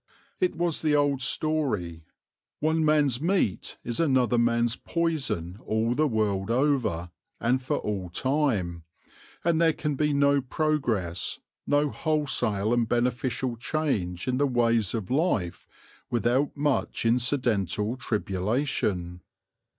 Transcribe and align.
It 0.39 0.55
was 0.55 0.81
the 0.81 0.95
old 0.95 1.21
story. 1.21 2.07
One 2.59 2.83
man's 2.83 3.21
meat 3.21 3.77
is 3.83 3.99
another 3.99 4.39
man's 4.39 4.75
poison 4.75 5.59
all 5.63 5.93
the 5.93 6.07
world 6.07 6.49
over 6.49 7.11
and 7.39 7.61
for 7.61 7.77
all 7.77 8.09
time; 8.09 8.81
and 9.43 9.61
there 9.61 9.73
can 9.73 9.93
be 9.93 10.11
no 10.11 10.41
progress, 10.41 11.37
no 11.67 11.91
wholesale 11.91 12.73
and 12.73 12.89
beneficial 12.89 13.55
change 13.55 14.27
in 14.27 14.39
the 14.39 14.47
ways 14.47 14.95
of 14.95 15.11
life, 15.11 15.67
without 16.09 16.57
much 16.57 17.05
incidental 17.05 17.95
tribulation. 17.95 19.21